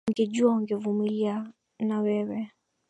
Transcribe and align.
Wangejua 0.07 0.51
wangevumilia 0.51 1.53
na 1.79 2.01
wewe 2.01 2.51